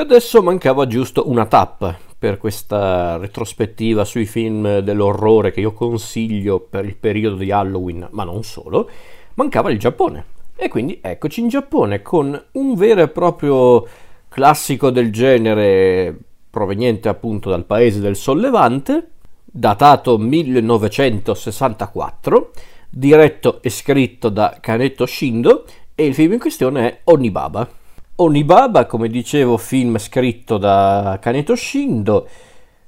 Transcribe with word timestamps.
adesso 0.00 0.42
mancava 0.42 0.86
giusto 0.86 1.28
una 1.28 1.46
tappa 1.46 1.96
per 2.18 2.38
questa 2.38 3.16
retrospettiva 3.16 4.04
sui 4.04 4.26
film 4.26 4.80
dell'orrore 4.80 5.52
che 5.52 5.60
io 5.60 5.72
consiglio 5.72 6.60
per 6.60 6.84
il 6.84 6.96
periodo 6.96 7.36
di 7.36 7.50
Halloween, 7.50 8.08
ma 8.10 8.24
non 8.24 8.42
solo. 8.42 8.90
Mancava 9.34 9.70
il 9.70 9.78
Giappone. 9.78 10.24
E 10.56 10.68
quindi 10.68 10.98
eccoci 11.00 11.40
in 11.40 11.48
Giappone 11.48 12.02
con 12.02 12.38
un 12.52 12.74
vero 12.74 13.00
e 13.00 13.08
proprio 13.08 13.86
classico 14.28 14.90
del 14.90 15.10
genere 15.10 16.14
proveniente 16.50 17.08
appunto 17.08 17.48
dal 17.48 17.64
paese 17.64 18.00
del 18.00 18.16
Sollevante, 18.16 19.12
datato 19.44 20.18
1964, 20.18 22.50
diretto 22.90 23.62
e 23.62 23.70
scritto 23.70 24.28
da 24.28 24.58
Kanetto 24.60 25.06
Shindo 25.06 25.64
e 25.94 26.04
il 26.04 26.12
film 26.14 26.34
in 26.34 26.38
questione 26.38 26.86
è 26.86 27.00
Onibaba. 27.04 27.79
Onibaba, 28.22 28.84
come 28.84 29.08
dicevo, 29.08 29.56
film 29.56 29.96
scritto 29.96 30.58
da 30.58 31.18
Kanetto 31.22 31.56
Shindo 31.56 32.28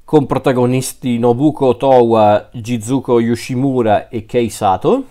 con 0.05 0.27
protagonisti 0.27 1.19
Nobuko 1.19 1.69
Otowa, 1.69 2.51
Jizuko 2.53 3.19
Yoshimura 3.19 4.09
e 4.11 4.27
Kei 4.27 4.51
Sato 4.51 5.05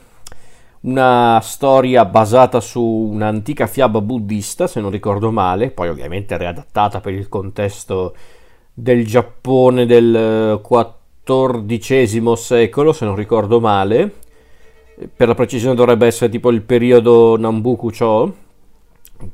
una 0.81 1.39
storia 1.41 2.05
basata 2.05 2.59
su 2.59 2.81
un'antica 2.83 3.65
fiaba 3.65 3.99
buddista, 3.99 4.67
se 4.67 4.79
non 4.79 4.91
ricordo 4.91 5.31
male, 5.31 5.71
poi 5.71 5.89
ovviamente 5.89 6.37
riadattata 6.37 7.01
per 7.01 7.13
il 7.13 7.27
contesto 7.27 8.15
del 8.73 9.05
Giappone 9.05 9.87
del 9.87 10.59
XIV 10.61 12.33
secolo, 12.33 12.93
se 12.93 13.05
non 13.05 13.15
ricordo 13.15 13.59
male. 13.59 14.11
Per 15.15 15.27
la 15.27 15.35
precisione 15.35 15.73
dovrebbe 15.73 16.05
essere 16.05 16.29
tipo 16.29 16.51
il 16.51 16.61
periodo 16.61 17.37
Nambuku 17.37 17.89
Cho, 17.89 18.33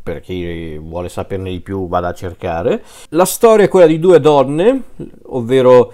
per 0.01 0.21
chi 0.21 0.77
vuole 0.77 1.09
saperne 1.09 1.49
di 1.49 1.59
più 1.59 1.87
vada 1.87 2.09
a 2.09 2.13
cercare. 2.13 2.83
La 3.09 3.25
storia 3.25 3.65
è 3.65 3.69
quella 3.69 3.87
di 3.87 3.99
due 3.99 4.19
donne, 4.19 4.81
ovvero 5.27 5.93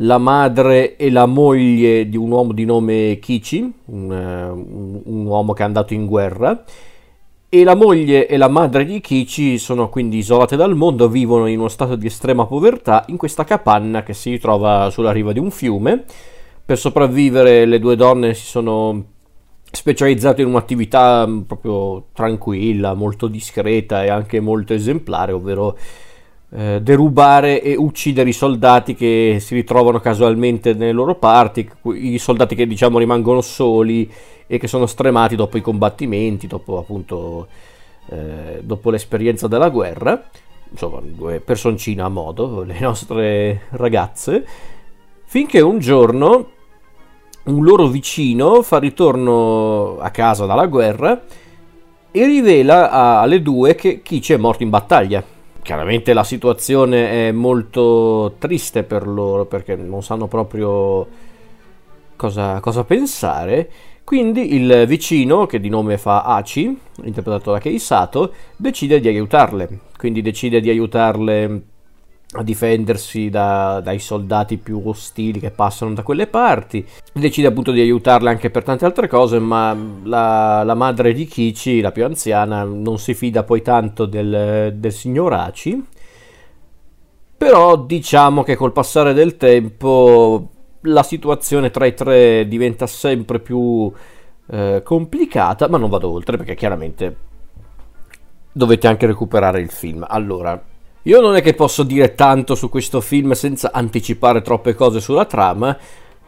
la 0.00 0.18
madre 0.18 0.96
e 0.96 1.10
la 1.10 1.26
moglie 1.26 2.08
di 2.08 2.16
un 2.16 2.30
uomo 2.30 2.52
di 2.52 2.64
nome 2.64 3.18
Kichi, 3.20 3.72
un, 3.86 4.10
un, 4.10 5.00
un, 5.04 5.26
uomo 5.26 5.52
che 5.52 5.62
è 5.62 5.66
andato 5.66 5.92
in 5.94 6.06
guerra, 6.06 6.64
e 7.48 7.64
la 7.64 7.74
moglie 7.74 8.28
e 8.28 8.36
la 8.36 8.48
madre 8.48 8.84
di 8.84 9.00
Kichi 9.00 9.58
sono 9.58 9.88
quindi 9.88 10.18
isolate 10.18 10.54
dal 10.54 10.76
mondo, 10.76 11.08
vivono 11.08 11.46
in 11.46 11.58
uno 11.58 11.68
stato 11.68 11.96
di 11.96 12.06
estrema 12.06 12.46
povertà 12.46 13.04
in 13.08 13.16
questa 13.16 13.44
capanna 13.44 14.02
che 14.02 14.12
si 14.12 14.38
trova 14.38 14.90
sulla 14.90 15.12
riva 15.12 15.32
di 15.32 15.38
un 15.38 15.50
fiume. 15.50 16.04
Per 16.64 16.78
sopravvivere 16.78 17.64
le 17.64 17.78
due 17.78 17.96
donne 17.96 18.34
si 18.34 18.44
sono 18.44 19.04
specializzate 19.70 20.42
in 20.42 20.48
un'attività 20.48 21.28
proprio 21.46 22.06
tranquilla, 22.12 22.94
molto 22.94 23.26
discreta 23.26 24.04
e 24.04 24.08
anche 24.08 24.40
molto 24.40 24.72
esemplare, 24.72 25.32
ovvero 25.32 25.76
eh, 26.50 26.80
derubare 26.82 27.60
e 27.60 27.76
uccidere 27.76 28.30
i 28.30 28.32
soldati 28.32 28.94
che 28.94 29.36
si 29.40 29.54
ritrovano 29.54 30.00
casualmente 30.00 30.72
nelle 30.72 30.92
loro 30.92 31.16
parti, 31.16 31.68
i 31.94 32.18
soldati 32.18 32.54
che 32.54 32.66
diciamo 32.66 32.98
rimangono 32.98 33.40
soli 33.40 34.10
e 34.46 34.58
che 34.58 34.66
sono 34.66 34.86
stremati 34.86 35.36
dopo 35.36 35.58
i 35.58 35.60
combattimenti, 35.60 36.46
dopo 36.46 36.78
appunto 36.78 37.48
eh, 38.08 38.60
dopo 38.62 38.90
l'esperienza 38.90 39.46
della 39.46 39.68
guerra, 39.68 40.26
insomma 40.70 41.00
due 41.02 41.40
personcine 41.40 42.00
a 42.00 42.08
modo, 42.08 42.62
le 42.62 42.78
nostre 42.80 43.62
ragazze, 43.70 44.46
finché 45.24 45.60
un 45.60 45.78
giorno 45.78 46.56
un 47.48 47.64
loro 47.64 47.86
vicino 47.86 48.62
fa 48.62 48.78
ritorno 48.78 49.98
a 49.98 50.10
casa 50.10 50.46
dalla 50.46 50.66
guerra 50.66 51.20
e 52.10 52.24
rivela 52.24 52.90
alle 53.20 53.42
due 53.42 53.74
che 53.74 54.02
Kichi 54.02 54.32
è 54.32 54.36
morto 54.36 54.62
in 54.62 54.70
battaglia 54.70 55.22
chiaramente 55.68 56.14
la 56.14 56.24
situazione 56.24 57.28
è 57.28 57.32
molto 57.32 58.36
triste 58.38 58.84
per 58.84 59.06
loro 59.06 59.44
perché 59.44 59.76
non 59.76 60.02
sanno 60.02 60.26
proprio 60.26 61.06
cosa, 62.16 62.58
cosa 62.60 62.84
pensare. 62.84 63.70
Quindi 64.02 64.54
il 64.54 64.84
vicino, 64.86 65.44
che 65.44 65.60
di 65.60 65.68
nome 65.68 65.98
fa 65.98 66.22
Aci, 66.22 66.74
interpretato 67.04 67.52
da 67.52 67.58
Keisato, 67.58 68.32
decide 68.56 68.98
di 68.98 69.08
aiutarle. 69.08 69.80
Quindi 69.98 70.22
decide 70.22 70.62
di 70.62 70.70
aiutarle 70.70 71.62
a 72.32 72.42
difendersi 72.42 73.30
da, 73.30 73.80
dai 73.80 73.98
soldati 73.98 74.58
più 74.58 74.82
ostili 74.84 75.40
che 75.40 75.50
passano 75.50 75.94
da 75.94 76.02
quelle 76.02 76.26
parti. 76.26 76.86
Decide 77.12 77.48
appunto 77.48 77.70
di 77.72 77.80
aiutarle 77.80 78.28
anche 78.28 78.50
per 78.50 78.64
tante 78.64 78.84
altre 78.84 79.08
cose, 79.08 79.38
ma 79.38 79.74
la, 80.02 80.62
la 80.62 80.74
madre 80.74 81.14
di 81.14 81.24
Kichi, 81.24 81.80
la 81.80 81.90
più 81.92 82.04
anziana, 82.04 82.64
non 82.64 82.98
si 82.98 83.14
fida 83.14 83.44
poi 83.44 83.62
tanto 83.62 84.04
del, 84.04 84.74
del 84.76 84.92
signor 84.92 85.32
Aci. 85.32 85.82
Però 87.38 87.76
diciamo 87.76 88.42
che 88.42 88.56
col 88.56 88.72
passare 88.72 89.14
del 89.14 89.36
tempo 89.36 90.48
la 90.82 91.02
situazione 91.02 91.70
tra 91.70 91.86
i 91.86 91.94
tre 91.94 92.46
diventa 92.46 92.86
sempre 92.86 93.38
più 93.40 93.90
eh, 94.50 94.82
complicata, 94.84 95.68
ma 95.68 95.78
non 95.78 95.88
vado 95.88 96.10
oltre 96.10 96.36
perché 96.36 96.54
chiaramente 96.54 97.16
dovete 98.52 98.86
anche 98.86 99.06
recuperare 99.06 99.60
il 99.60 99.70
film. 99.70 100.04
Allora, 100.06 100.60
io 101.02 101.20
non 101.20 101.36
è 101.36 101.42
che 101.42 101.54
posso 101.54 101.82
dire 101.82 102.14
tanto 102.14 102.54
su 102.54 102.68
questo 102.68 103.00
film 103.00 103.32
senza 103.32 103.70
anticipare 103.72 104.42
troppe 104.42 104.74
cose 104.74 105.00
sulla 105.00 105.24
trama. 105.24 105.76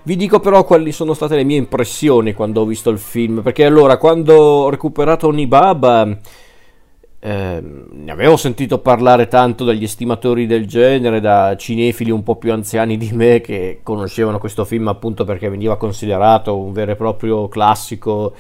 Vi 0.03 0.17
dico 0.17 0.41
però 0.41 0.65
quali 0.65 0.93
sono 0.93 1.13
state 1.13 1.37
le 1.37 1.45
mie 1.45 1.59
impressioni 1.59 2.33
quando 2.33 2.63
ho 2.63 2.65
visto 2.65 2.89
il 2.89 2.99
film. 2.99 3.43
Perché 3.43 3.65
allora, 3.65 3.99
quando 3.99 4.35
ho 4.35 4.71
recuperato 4.71 5.27
Onibaba, 5.27 6.17
eh, 7.23 7.63
ne 7.63 8.11
avevo 8.11 8.39
sentito 8.39 8.79
parlare 8.79 9.29
tanto 9.29 9.65
dagli 9.65 9.83
estimatori 9.83 10.47
del 10.47 10.67
genere, 10.67 11.21
da 11.21 11.55
cinefili 11.55 12.11
un 12.11 12.23
po' 12.23 12.37
più 12.37 12.51
anziani 12.51 12.97
di 12.97 13.11
me 13.13 13.43
che 13.43 13.81
conoscevano 13.83 14.39
questo 14.39 14.65
film 14.65 14.89
appunto 14.89 15.25
perché 15.25 15.51
veniva 15.51 15.77
considerato 15.77 16.57
un 16.57 16.73
vero 16.73 16.93
e 16.93 16.97
proprio 16.97 17.47
classico 17.49 18.33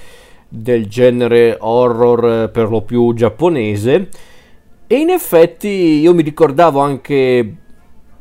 del 0.49 0.87
genere 0.89 1.59
horror 1.61 2.51
per 2.51 2.71
lo 2.71 2.81
più 2.81 3.12
giapponese. 3.12 4.09
E 4.93 4.97
in 4.97 5.11
effetti 5.11 5.69
io 5.69 6.12
mi 6.12 6.23
ricordavo 6.23 6.81
anche 6.81 7.56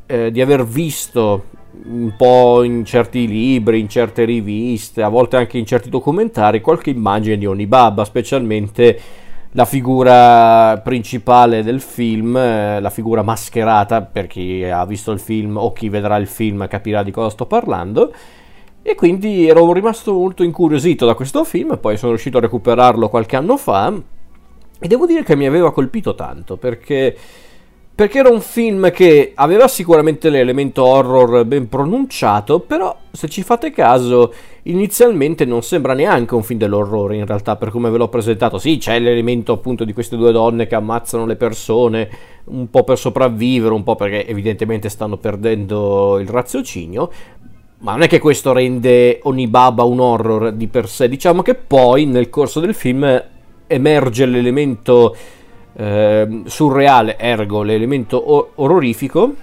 eh, 0.05 0.31
di 0.31 0.39
aver 0.39 0.63
visto 0.63 1.45
un 1.85 2.13
po' 2.15 2.61
in 2.61 2.85
certi 2.85 3.27
libri, 3.27 3.79
in 3.79 3.89
certe 3.89 4.23
riviste, 4.23 5.01
a 5.01 5.09
volte 5.09 5.37
anche 5.37 5.57
in 5.57 5.65
certi 5.65 5.89
documentari, 5.89 6.61
qualche 6.61 6.91
immagine 6.91 7.39
di 7.39 7.47
Onibaba, 7.47 8.05
specialmente 8.05 9.01
la 9.53 9.65
figura 9.65 10.79
principale 10.83 11.63
del 11.63 11.81
film, 11.81 12.37
eh, 12.37 12.79
la 12.79 12.91
figura 12.91 13.23
mascherata, 13.23 14.03
per 14.03 14.27
chi 14.27 14.63
ha 14.63 14.85
visto 14.85 15.11
il 15.11 15.19
film 15.19 15.57
o 15.57 15.73
chi 15.73 15.89
vedrà 15.89 16.17
il 16.17 16.27
film 16.27 16.67
capirà 16.67 17.01
di 17.01 17.09
cosa 17.09 17.31
sto 17.31 17.47
parlando. 17.47 18.13
E 18.83 18.93
quindi 18.93 19.47
ero 19.47 19.73
rimasto 19.73 20.13
molto 20.13 20.43
incuriosito 20.43 21.07
da 21.07 21.15
questo 21.15 21.43
film, 21.43 21.79
poi 21.79 21.97
sono 21.97 22.11
riuscito 22.11 22.37
a 22.37 22.41
recuperarlo 22.41 23.09
qualche 23.09 23.37
anno 23.37 23.57
fa 23.57 23.91
e 24.79 24.87
devo 24.87 25.05
dire 25.05 25.23
che 25.23 25.35
mi 25.35 25.45
aveva 25.45 25.73
colpito 25.73 26.15
tanto 26.15 26.55
perché, 26.55 27.15
perché 27.93 28.19
era 28.19 28.29
un 28.29 28.39
film 28.39 28.91
che 28.91 29.33
aveva 29.35 29.67
sicuramente 29.67 30.29
l'elemento 30.29 30.85
horror 30.85 31.43
ben 31.43 31.67
pronunciato, 31.67 32.61
però 32.61 32.97
se 33.11 33.27
ci 33.27 33.43
fate 33.43 33.71
caso 33.71 34.33
inizialmente 34.63 35.43
non 35.43 35.63
sembra 35.63 35.93
neanche 35.93 36.33
un 36.35 36.43
film 36.43 36.59
dell'orrore 36.59 37.17
in 37.17 37.25
realtà 37.25 37.57
per 37.57 37.71
come 37.71 37.89
ve 37.89 37.97
l'ho 37.97 38.07
presentato. 38.07 38.57
Sì, 38.57 38.77
c'è 38.77 38.99
l'elemento 38.99 39.51
appunto 39.51 39.83
di 39.83 39.91
queste 39.91 40.15
due 40.15 40.31
donne 40.31 40.65
che 40.65 40.75
ammazzano 40.75 41.25
le 41.25 41.35
persone 41.35 42.09
un 42.45 42.69
po' 42.69 42.85
per 42.85 42.97
sopravvivere, 42.97 43.73
un 43.73 43.83
po' 43.83 43.95
perché 43.95 44.25
evidentemente 44.25 44.87
stanno 44.87 45.17
perdendo 45.17 46.19
il 46.19 46.27
raziocinio, 46.29 47.11
ma 47.79 47.91
non 47.91 48.03
è 48.03 48.07
che 48.07 48.19
questo 48.19 48.53
rende 48.53 49.19
Onibaba 49.23 49.83
un 49.83 49.99
horror 49.99 50.51
di 50.53 50.67
per 50.67 50.87
sé, 50.87 51.09
diciamo 51.09 51.41
che 51.41 51.55
poi 51.55 52.05
nel 52.05 52.29
corso 52.29 52.59
del 52.59 52.73
film 52.73 53.23
emerge 53.69 54.25
l'elemento 54.25 55.15
eh, 55.73 56.41
surreale, 56.45 57.17
ergo 57.17 57.61
l'elemento 57.61 58.51
orrorifico, 58.55 59.33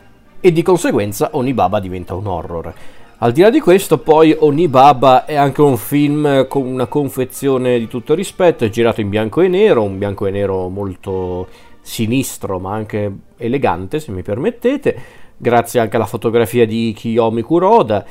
e 0.40 0.52
di 0.52 0.62
conseguenza 0.62 1.30
Onibaba 1.32 1.80
diventa 1.80 2.14
un 2.14 2.26
horror. 2.26 2.74
Al 3.18 3.32
di 3.32 3.40
là 3.40 3.48
di 3.48 3.60
questo, 3.60 3.98
poi 3.98 4.36
Onibaba 4.38 5.24
è 5.24 5.36
anche 5.36 5.62
un 5.62 5.78
film 5.78 6.46
con 6.48 6.66
una 6.66 6.86
confezione 6.86 7.78
di 7.78 7.88
tutto 7.88 8.14
rispetto, 8.14 8.64
è 8.64 8.68
girato 8.68 9.00
in 9.00 9.08
bianco 9.08 9.40
e 9.40 9.48
nero, 9.48 9.82
un 9.82 9.96
bianco 9.96 10.26
e 10.26 10.30
nero 10.30 10.68
molto 10.68 11.48
sinistro 11.80 12.58
ma 12.58 12.74
anche 12.74 13.10
elegante 13.36 14.00
se 14.00 14.10
mi 14.10 14.22
permettete, 14.22 14.98
grazie 15.36 15.78
anche 15.78 15.96
alla 15.96 16.06
fotografia 16.06 16.66
di 16.66 16.92
Kiyomi 16.94 17.42
Kuroda 17.42 18.04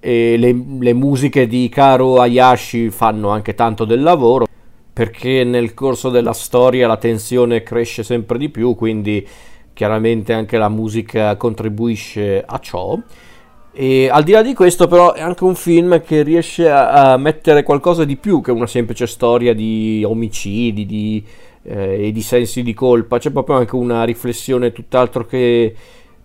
e 0.00 0.36
le, 0.38 0.64
le 0.80 0.92
musiche 0.94 1.46
di 1.46 1.68
Karo 1.68 2.20
Hayashi 2.20 2.90
fanno 2.90 3.28
anche 3.28 3.54
tanto 3.54 3.84
del 3.84 4.02
lavoro 4.02 4.46
perché 4.94 5.44
nel 5.44 5.74
corso 5.74 6.08
della 6.08 6.32
storia 6.32 6.86
la 6.86 6.96
tensione 6.96 7.62
cresce 7.62 8.02
sempre 8.02 8.38
di 8.38 8.48
più, 8.48 8.74
quindi 8.74 9.26
chiaramente 9.74 10.32
anche 10.32 10.56
la 10.56 10.70
musica 10.70 11.36
contribuisce 11.36 12.42
a 12.46 12.58
ciò. 12.60 12.98
E 13.72 14.08
al 14.08 14.22
di 14.22 14.32
là 14.32 14.40
di 14.40 14.54
questo, 14.54 14.86
però, 14.86 15.12
è 15.12 15.20
anche 15.20 15.44
un 15.44 15.56
film 15.56 16.00
che 16.00 16.22
riesce 16.22 16.70
a, 16.70 17.12
a 17.12 17.16
mettere 17.18 17.62
qualcosa 17.62 18.04
di 18.04 18.16
più 18.16 18.40
che 18.40 18.52
una 18.52 18.68
semplice 18.68 19.06
storia 19.06 19.52
di 19.52 20.02
omicidi, 20.06 20.86
di 20.86 21.24
eh, 21.64 22.08
e 22.08 22.12
di 22.12 22.22
sensi 22.22 22.62
di 22.62 22.74
colpa, 22.74 23.18
c'è 23.18 23.30
proprio 23.30 23.56
anche 23.56 23.74
una 23.74 24.04
riflessione 24.04 24.72
tutt'altro 24.72 25.26
che 25.26 25.74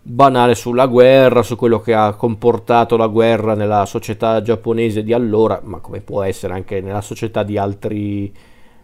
banale 0.02 0.56
sulla 0.56 0.88
guerra, 0.88 1.44
su 1.44 1.56
quello 1.56 1.80
che 1.80 1.94
ha 1.94 2.14
comportato 2.14 2.98
la 2.98 3.08
guerra 3.08 3.54
nella 3.54 3.86
società 3.86 4.42
giapponese 4.42 5.04
di 5.04 5.14
allora, 5.14 5.62
ma 5.64 5.80
come 5.80 6.02
può 6.02 6.24
essere 6.24 6.54
anche 6.54 6.82
nella 6.82 7.02
società 7.02 7.44
di 7.44 7.58
altri, 7.58 8.32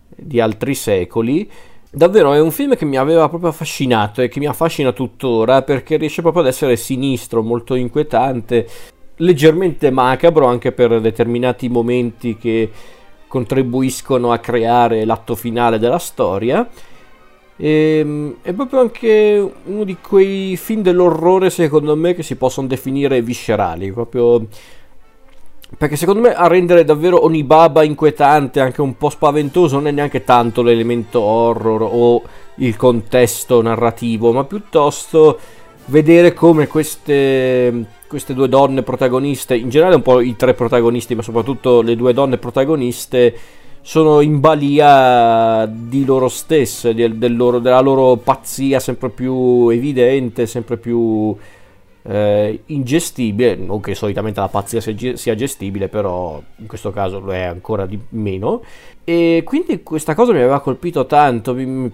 di 0.07 0.39
altri 0.39 0.75
secoli. 0.75 1.49
Davvero 1.89 2.33
è 2.33 2.41
un 2.41 2.51
film 2.51 2.75
che 2.75 2.83
mi 2.83 2.97
aveva 2.97 3.29
proprio 3.29 3.49
affascinato 3.49 4.21
e 4.21 4.27
che 4.27 4.39
mi 4.39 4.47
affascina 4.47 4.91
tuttora 4.91 5.61
perché 5.61 5.95
riesce 5.95 6.21
proprio 6.21 6.41
ad 6.43 6.49
essere 6.49 6.75
sinistro, 6.75 7.41
molto 7.41 7.75
inquietante, 7.75 8.67
leggermente 9.17 9.91
macabro 9.91 10.45
anche 10.45 10.73
per 10.73 10.99
determinati 10.99 11.69
momenti 11.69 12.35
che 12.37 12.69
contribuiscono 13.27 14.31
a 14.31 14.39
creare 14.39 15.05
l'atto 15.05 15.35
finale 15.35 15.79
della 15.79 15.99
storia. 15.99 16.67
E, 17.57 17.99
ehm, 17.99 18.35
è 18.41 18.53
proprio 18.53 18.81
anche 18.81 19.51
uno 19.63 19.83
di 19.83 19.97
quei 20.01 20.57
film 20.57 20.81
dell'orrore, 20.81 21.49
secondo 21.49 21.95
me, 21.95 22.13
che 22.13 22.23
si 22.23 22.35
possono 22.35 22.67
definire 22.67 23.21
viscerali. 23.21 23.91
Proprio 23.91 24.47
perché 25.77 25.95
secondo 25.95 26.21
me 26.21 26.33
a 26.33 26.47
rendere 26.47 26.83
davvero 26.83 27.23
Onibaba 27.23 27.83
inquietante, 27.83 28.59
anche 28.59 28.81
un 28.81 28.97
po' 28.97 29.09
spaventoso, 29.09 29.75
non 29.75 29.87
è 29.87 29.91
neanche 29.91 30.23
tanto 30.23 30.61
l'elemento 30.61 31.19
horror 31.19 31.81
o 31.81 32.21
il 32.55 32.75
contesto 32.75 33.61
narrativo, 33.61 34.31
ma 34.31 34.43
piuttosto 34.43 35.39
vedere 35.85 36.33
come 36.33 36.67
queste, 36.67 37.85
queste 38.07 38.33
due 38.33 38.47
donne 38.47 38.83
protagoniste, 38.83 39.55
in 39.55 39.69
generale 39.69 39.95
un 39.95 40.01
po' 40.01 40.21
i 40.21 40.35
tre 40.35 40.53
protagonisti, 40.53 41.15
ma 41.15 41.21
soprattutto 41.21 41.81
le 41.81 41.95
due 41.95 42.13
donne 42.13 42.37
protagoniste, 42.37 43.37
sono 43.81 44.21
in 44.21 44.39
balia 44.39 45.69
di 45.71 46.05
loro 46.05 46.27
stesse, 46.27 46.95
del 46.95 47.35
loro, 47.35 47.59
della 47.59 47.81
loro 47.81 48.15
pazzia 48.15 48.79
sempre 48.79 49.09
più 49.09 49.69
evidente, 49.69 50.47
sempre 50.47 50.77
più 50.77 51.35
eh, 52.07 52.61
ingestibile, 52.67 53.55
non 53.55 53.81
che 53.81 53.95
solitamente 53.95 54.39
la 54.39 54.47
pazzia 54.47 54.79
sia 54.79 55.35
gestibile, 55.35 55.87
però 55.87 56.41
in 56.57 56.67
questo 56.67 56.91
caso 56.91 57.19
lo 57.19 57.33
è 57.33 57.41
ancora 57.41 57.85
di 57.85 57.99
meno. 58.09 58.61
E 59.03 59.41
quindi 59.43 59.81
questa 59.81 60.13
cosa 60.13 60.31
mi 60.31 60.39
aveva 60.39 60.61
colpito 60.61 61.05
tanto. 61.05 61.53
Mi, 61.55 61.91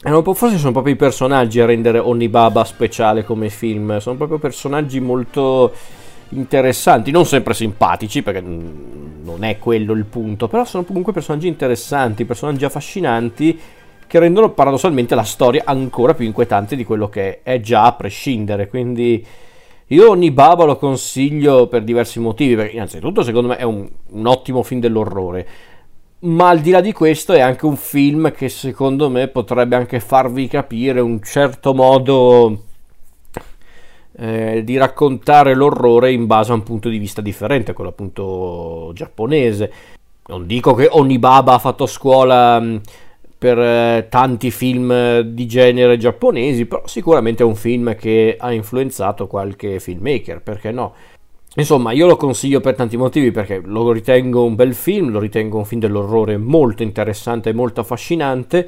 forse 0.00 0.56
sono 0.56 0.72
proprio 0.72 0.94
i 0.94 0.96
personaggi 0.96 1.60
a 1.60 1.66
rendere 1.66 1.98
Onibaba 1.98 2.64
speciale 2.64 3.24
come 3.24 3.50
film, 3.50 3.98
sono 3.98 4.16
proprio 4.16 4.38
personaggi 4.38 5.00
molto 5.00 5.72
interessanti, 6.30 7.10
non 7.10 7.26
sempre 7.26 7.54
simpatici, 7.54 8.22
perché 8.22 8.40
non 8.40 9.44
è 9.44 9.58
quello 9.58 9.92
il 9.92 10.04
punto, 10.06 10.48
però 10.48 10.64
sono 10.64 10.84
comunque 10.84 11.12
personaggi 11.12 11.48
interessanti, 11.48 12.24
personaggi 12.24 12.64
affascinanti 12.64 13.60
che 14.06 14.18
rendono 14.18 14.50
paradossalmente 14.50 15.14
la 15.14 15.22
storia 15.22 15.62
ancora 15.64 16.14
più 16.14 16.24
inquietante 16.24 16.76
di 16.76 16.84
quello 16.84 17.08
che 17.08 17.42
è 17.42 17.60
già 17.60 17.84
a 17.84 17.92
prescindere. 17.92 18.68
Quindi 18.68 19.24
io 19.88 20.10
ogni 20.10 20.30
baba 20.30 20.64
lo 20.64 20.76
consiglio 20.76 21.66
per 21.66 21.84
diversi 21.84 22.18
motivi, 22.20 22.56
perché 22.56 22.74
innanzitutto 22.74 23.22
secondo 23.22 23.48
me 23.48 23.56
è 23.56 23.62
un, 23.62 23.88
un 24.10 24.26
ottimo 24.26 24.62
film 24.62 24.80
dell'orrore. 24.80 25.46
Ma 26.20 26.48
al 26.48 26.60
di 26.60 26.70
là 26.70 26.80
di 26.80 26.92
questo 26.92 27.34
è 27.34 27.40
anche 27.40 27.66
un 27.66 27.76
film 27.76 28.32
che 28.32 28.48
secondo 28.48 29.10
me 29.10 29.28
potrebbe 29.28 29.76
anche 29.76 30.00
farvi 30.00 30.48
capire 30.48 31.00
un 31.00 31.20
certo 31.22 31.74
modo 31.74 32.62
eh, 34.16 34.62
di 34.64 34.78
raccontare 34.78 35.54
l'orrore 35.54 36.12
in 36.12 36.26
base 36.26 36.52
a 36.52 36.54
un 36.54 36.62
punto 36.62 36.88
di 36.88 36.96
vista 36.96 37.20
differente, 37.20 37.74
quello 37.74 37.90
appunto 37.90 38.92
giapponese. 38.94 39.72
Non 40.26 40.46
dico 40.46 40.72
che 40.72 40.88
Onibaba 40.90 41.54
ha 41.54 41.58
fatto 41.58 41.84
scuola 41.84 42.62
per 43.44 43.58
eh, 43.58 44.06
tanti 44.08 44.50
film 44.50 45.20
di 45.20 45.44
genere 45.44 45.98
giapponesi, 45.98 46.64
però 46.64 46.86
sicuramente 46.86 47.42
è 47.42 47.46
un 47.46 47.56
film 47.56 47.94
che 47.94 48.38
ha 48.40 48.50
influenzato 48.50 49.26
qualche 49.26 49.80
filmmaker, 49.80 50.40
perché 50.40 50.70
no? 50.70 50.94
Insomma, 51.56 51.92
io 51.92 52.06
lo 52.06 52.16
consiglio 52.16 52.60
per 52.60 52.74
tanti 52.74 52.96
motivi, 52.96 53.32
perché 53.32 53.60
lo 53.62 53.92
ritengo 53.92 54.44
un 54.44 54.54
bel 54.54 54.72
film, 54.72 55.10
lo 55.10 55.18
ritengo 55.18 55.58
un 55.58 55.66
film 55.66 55.82
dell'orrore 55.82 56.38
molto 56.38 56.82
interessante 56.82 57.50
e 57.50 57.52
molto 57.52 57.82
affascinante, 57.82 58.66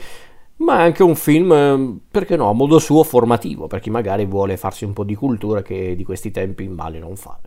ma 0.57 0.81
è 0.81 0.83
anche 0.83 1.03
un 1.03 1.15
film, 1.15 2.01
perché 2.11 2.37
no, 2.37 2.51
a 2.51 2.53
modo 2.53 2.79
suo 2.79 3.03
formativo, 3.03 3.69
per 3.69 3.81
chi 3.81 3.89
magari 3.89 4.27
vuole 4.27 4.59
farsi 4.59 4.85
un 4.85 4.93
po' 4.93 5.05
di 5.05 5.15
cultura 5.15 5.63
che 5.63 5.97
di 5.97 6.05
questi 6.05 6.31
tempi 6.31 6.69
male 6.69 6.99
non 6.99 7.17
fa. 7.17 7.41